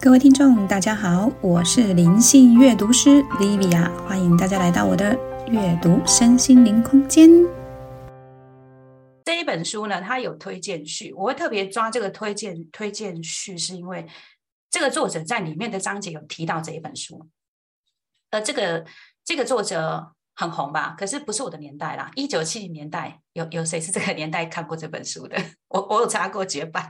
[0.00, 7.28] 各位听众，大家好，我是灵性阅读师 Livia，欢迎大家来到我的阅读身心灵空间。
[9.24, 14.06] 这一本书呢，它有推荐序，我会特别抓这个推荐推荐序，是因为
[14.70, 17.28] 这个作者在里面的章节有提到这一本书。
[18.30, 18.84] 呃，这个
[19.24, 20.94] 这个作者很红吧？
[20.96, 25.36] 可是不是我的年代啦，一九七零年代有有谁是这个年代看过这本书的？
[25.66, 26.88] 我我有查过绝版。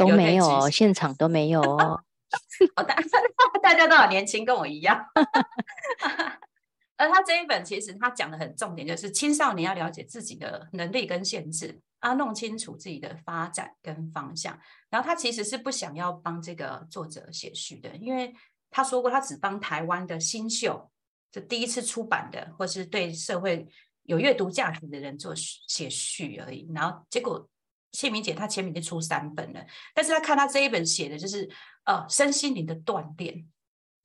[0.00, 2.02] 都没有，现场都没有哦。
[2.74, 2.96] 大
[3.62, 5.04] 大家都好年轻，跟我一样。
[6.96, 14.58] 而他这一本其实他讲的很重点，就是青少年要了解自己的能力跟限制，啊，弄清楚自己的发展跟方向。
[14.88, 18.34] 然后他其实是不想要帮这个作者写序的，因为
[18.70, 20.90] 他说过他只帮台湾的新秀，
[21.30, 23.68] 就第一次出版的，或是对社会
[24.04, 26.66] 有阅读价值的人做写序而已。
[26.74, 27.46] 然后结果。
[27.92, 31.48] 谢明姐她前面已经出三本了，但是她看她这一本写的就是
[31.84, 33.46] 呃身心灵的锻炼，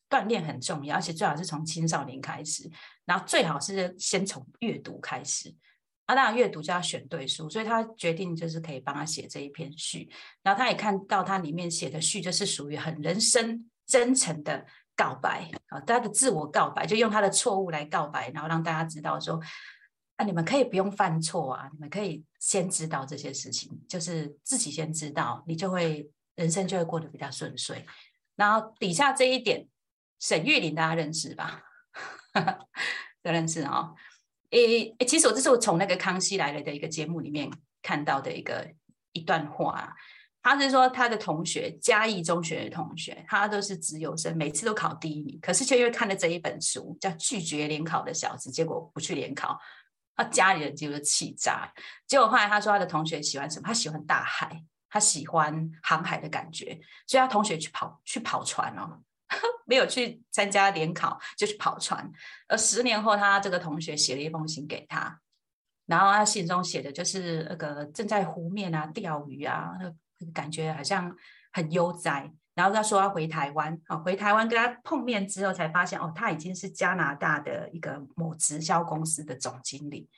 [0.09, 2.69] 锻炼很重要，而且最好是从青少年开始，
[3.05, 5.55] 然后最好是先从阅读开始。
[6.05, 10.09] 啊，当然阅读就要选对书，所以他决定就是可以帮他写这一篇序。
[10.43, 19.39] 然后他也看到他里面写的序就是属于很人生真诚的告白啊，他的自我告白，就用他的错误来告白，然后让大家知道说。
[20.17, 27.85] 啊，你们可以不用犯错啊，你们可以先知道这些事情，就是自己先知道，你就会人生就会过得比较顺遂。
[28.35, 29.67] 然后底下这一点，
[30.19, 31.61] 沈玉玲大家认识吧？
[33.21, 33.95] 都认识哦。
[34.51, 38.71] 诶，其实我这是我从那个康熙来了的一个节目里面看到的一个
[39.11, 39.93] 一段话，
[40.41, 49.59] 他是说他的同学嘉义中学的同学，他都是自由生，每次都考第一名，可是却因为看了这一本书叫《拒绝联考的小子》，结果不去联考。
[50.15, 51.71] 他家里人就是气炸，
[52.07, 53.67] 结果后来他说他的同学喜欢什么？
[53.67, 59.01] 他喜欢大海，他喜欢航海的感觉，所以他同学去跑去跑船哦，
[59.67, 62.09] 没有去参加联考就去跑船。
[62.47, 65.19] 而十年后，他这个同学写了一封信给他，
[65.85, 69.73] 然后他信中写的就是那个正在湖面啊钓鱼啊，
[70.33, 71.13] 感觉好像
[71.51, 72.31] 很悠哉。
[72.55, 80.09] 然后他说要回台湾，啊，回台湾跟他碰面之后才发现，哦，他已经是加拿大的一个某直销公司的总经理，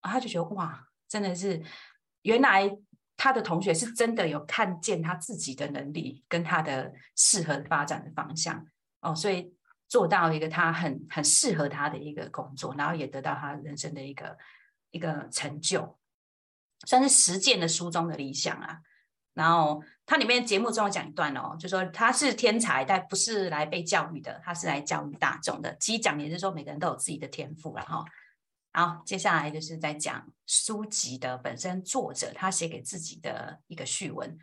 [0.00, 1.60] 啊，他就觉得哇，真的是
[2.22, 2.70] 原来
[3.16, 8.64] 他的同学是真的有看见他自己的能力跟他的适合发展的方向，
[9.00, 9.52] 哦，所以
[9.88, 14.38] 做到一个他很很适合他的一个工作，然后也得到他人生的一个
[14.92, 15.98] 一个成就，
[16.86, 18.78] 算是实践了书中的理想啊。
[19.38, 25.76] 然后它里面节目中有讲一段哦，就说他是天才，但不是来被教育的，他是来教育大众的。
[25.78, 28.04] 其实讲也是说每个人都有自己的天赋然后。
[28.72, 34.36] 好，接下来就是在讲书籍的本身作者他写给自己的一个序文。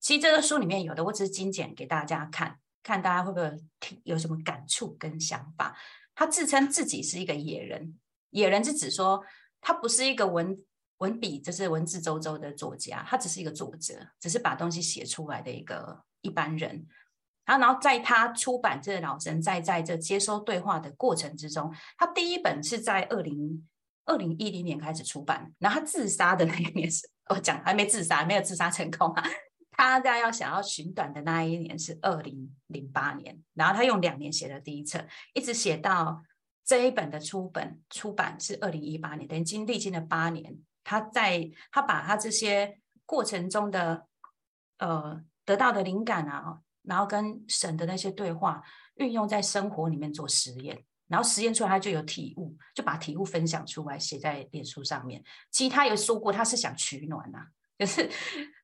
[0.00, 5.76] 其实这个书里面有的，我只是精简给大家看看，大家会不会听有什么感触跟想法？
[6.14, 7.98] 他自称自己是一个野人，
[8.30, 9.22] 野人是指说
[9.60, 10.56] 他不是一个文。
[11.00, 16.86] 文笔就是文字周周的作家，他只是一个作者，只是把东西写出来的一个一般人。
[17.46, 23.66] 然后，然后在他出版这老生在在这接收对话的过程之中，他第一本是在二零
[24.04, 29.24] 二零一零年开始出版，然后他自杀的那一年是，我讲还没自杀，没有自杀成功啊。
[29.72, 36.22] 他在要想要寻短的那一年是二零零八年，然后他用两年写的第一册，一直写到
[36.62, 40.58] 这一本的出本出版是二零一八年，等于经历经了八年。
[40.90, 44.08] 他在他把他这些过程中的
[44.78, 48.60] 呃得到的灵感啊，然后跟神的那些对话
[48.96, 55.22] 运用在生活里面做实验，然后实验出来他就有体悟，就把体悟分享出来写在脸书上面。
[55.52, 57.38] 其实他有说过他是想取暖呐，
[57.78, 58.10] 就是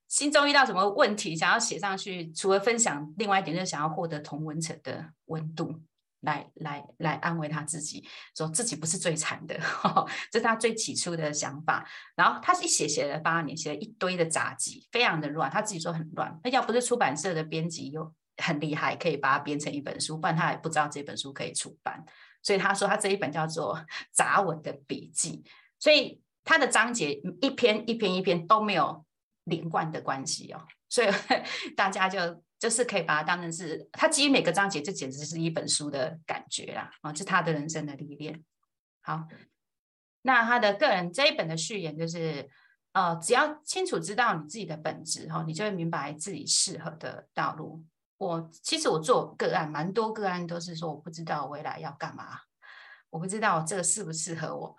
[0.08, 5.80] 心中遇到什么问题想要写上去，除了分享，另外一点就是想要获得同温层的温度。
[6.26, 8.06] 来来来安慰他自己，
[8.36, 9.58] 说自己不是最惨的，
[10.30, 11.88] 这是他最起初的想法。
[12.16, 15.50] 然后他是一写写了八年，写了一堆的杂记，非常的乱。
[15.50, 16.38] 他自己说很乱。
[16.42, 22.04] 那要不是出版社的编辑又很厉害，可以把它编成一本书，不然他也不知道这本书可以出版。
[22.42, 23.76] 所以他说他这一本叫做
[24.10, 25.42] 《杂文的笔记》，
[25.78, 29.04] 所以他的章节一篇一篇一篇都没有
[29.44, 30.66] 连贯的关系哦。
[30.88, 31.08] 所以
[31.76, 32.42] 大家就。
[32.58, 36.90] 就是可以把它当成是，它基于每个章节，这简直是一本书的感觉啦！
[37.02, 38.42] 啊，是他的人生的历练。
[39.02, 39.26] 好，
[40.22, 42.48] 那他的个人这一本的序言就是，
[42.92, 47.84] 呃，只要清楚知道你自己的本质哈，你就会明白自己适合的道路。
[48.18, 52.38] 我其实我做个案，蛮多个案都是说，我不知道未来要干嘛，
[53.10, 54.74] 我不知道这个适不适合我。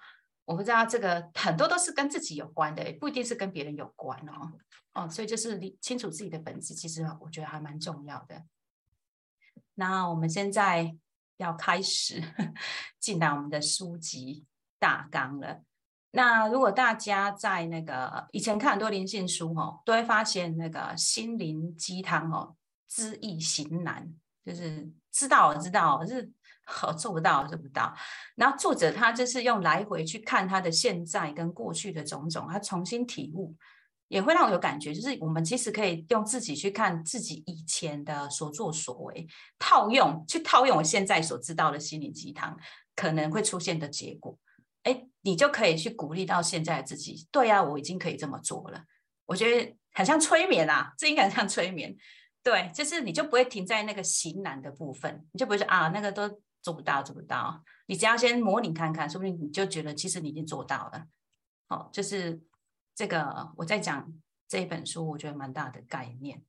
[0.47, 4.53] 我不知道这个很多都是跟自己有关的，也不一定是跟别人有关哦。
[4.93, 8.45] 哦，所以就是你清楚自己的本质，其实我觉得还蛮重要的。
[9.75, 10.95] 那我们现在
[11.35, 12.23] 要开始
[12.97, 14.45] 进到我们的书籍
[14.79, 15.61] 大纲了。
[16.11, 22.55] 那如果大家在那个以前看很多灵性书哦，都会发现那个心灵鸡汤哦，
[22.87, 24.15] 知易行难，
[24.45, 26.31] 就是知道知道，可是
[26.67, 27.91] 好做不到做不到。
[28.35, 33.55] 然后作者他就是用来回去看他的现在跟过去的种种，他重新体悟。
[34.09, 39.27] 也会让我有感觉，就是我们其实可以用自己去看自己以前的所作所为，
[39.59, 42.57] 套用去套用我现在所知道的心灵鸡汤
[42.95, 44.39] 可能会出现的结果，
[44.83, 47.27] 哎，你就可以去鼓励到现在的自己。
[47.33, 48.81] 对呀，我已经可以这么做了。
[49.25, 51.93] 我觉得很像催眠啊，这应该很像催眠。
[52.41, 56.29] 对，就是你就不会停在那个型男的部分，你就不会说啊，那个都
[56.61, 57.63] 做不到，做不到。
[57.85, 61.07] 你只要先模拟看看，说不定你就觉得其实你已经做到了。
[61.67, 62.41] 好，就是。
[62.97, 64.11] 这个我在讲
[64.47, 66.43] 这一本书，我觉得蛮大的概念。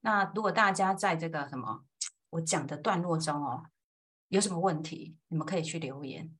[0.00, 1.84] 那如果大家在这个什么
[2.30, 3.66] 我讲的段落中哦，
[4.26, 6.36] 有什么问题，你们可以去留言，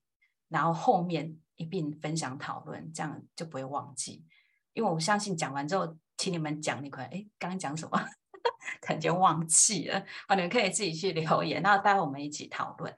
[0.48, 4.26] 然后后面一并分享讨论，这样就不会忘记。
[4.72, 8.04] 因为我相信讲完之后，听你们讲，你可能哎，刚刚讲什么，
[8.80, 10.04] 可能就忘记了。
[10.28, 12.94] 好，你们可以自己去留言，然后待会我们一起讨论。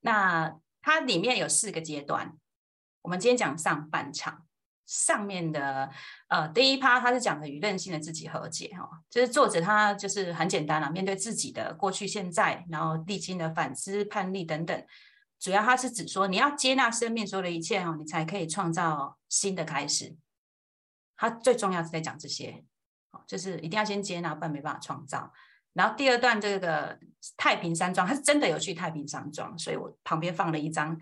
[0.00, 2.36] 那它里面有四个阶段，
[3.02, 4.46] 我们今天讲上半场。
[4.86, 5.90] 上面的
[6.28, 14.86] 呃第一趴，它是讲的与任性的自己和解哈，就是作者他就是很简单了，面对自己的过去、现在，然后历经的反思、叛逆等等，
[15.40, 20.14] 主要他是指说你要接纳生命所有的一切哦，你才可以创造新的开始。
[21.16, 22.62] 他最重要是在讲这些，
[23.26, 25.32] 就是一定要先接纳，不然没办法创造。
[25.72, 26.98] 然后第二段这个
[27.36, 30.98] 太平山庄，他是真的有去太平山庄，所以我旁边放了一张。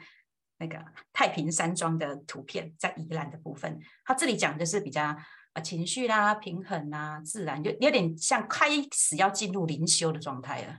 [0.58, 0.80] 那个
[1.12, 10.78] 太平山庄的图片在宜兰的部分，他这里讲的是比较啊情绪啦、平衡啊、自然，就有点像开始要进入灵修的状态了。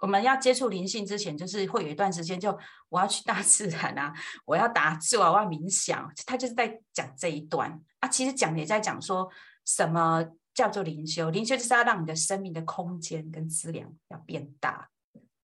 [0.00, 2.54] 我们要接触灵性之前，就是会有一段时间，就
[2.90, 4.12] 我要去大自然啊，
[4.44, 6.12] 我要打坐，我要冥想。
[6.26, 9.26] 他就是在讲这一段啊，其实讲也在讲说
[9.64, 10.22] 什么
[10.54, 14.88] 叫做灵修，灵修就是要让你的生命的空间跟质量要变大，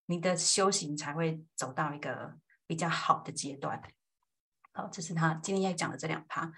[0.06, 2.38] 你的修行才会走到一个。
[2.70, 3.82] 比较好的阶段，
[4.70, 6.52] 好，这是他今天要讲的这两趴。